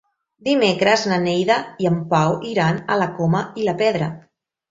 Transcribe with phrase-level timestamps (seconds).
[0.45, 4.09] Dimecres na Neida i en Pau iran a la Coma i la Pedra.